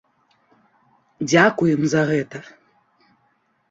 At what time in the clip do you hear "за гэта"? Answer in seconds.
1.95-2.37